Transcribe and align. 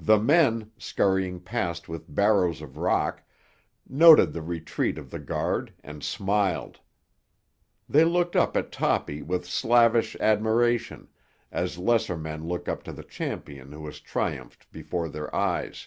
The 0.00 0.18
men, 0.18 0.72
scurrying 0.76 1.38
past 1.38 1.88
with 1.88 2.12
barrows 2.12 2.60
of 2.62 2.76
rock, 2.78 3.22
noted 3.88 4.32
the 4.32 4.42
retreat 4.42 4.98
of 4.98 5.12
the 5.12 5.20
guard 5.20 5.72
and 5.84 6.02
smiled. 6.02 6.80
They 7.88 8.02
looked 8.02 8.34
up 8.34 8.56
at 8.56 8.72
Toppy 8.72 9.22
with 9.22 9.46
slavish 9.46 10.16
admiration, 10.18 11.06
as 11.52 11.78
lesser 11.78 12.16
men 12.16 12.42
look 12.48 12.68
up 12.68 12.82
to 12.82 12.92
the 12.92 13.04
champion 13.04 13.70
who 13.70 13.86
has 13.86 14.00
triumphed 14.00 14.68
before 14.72 15.08
their 15.08 15.32
eyes. 15.32 15.86